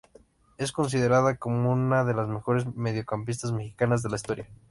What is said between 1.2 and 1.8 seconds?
como